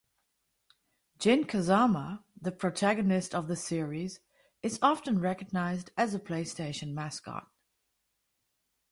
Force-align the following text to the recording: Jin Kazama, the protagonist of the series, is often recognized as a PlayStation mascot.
Jin 1.19 1.43
Kazama, 1.43 2.23
the 2.35 2.51
protagonist 2.51 3.35
of 3.35 3.47
the 3.47 3.55
series, 3.55 4.19
is 4.63 4.79
often 4.81 5.19
recognized 5.19 5.91
as 5.95 6.15
a 6.15 6.19
PlayStation 6.19 6.93
mascot. 6.95 7.47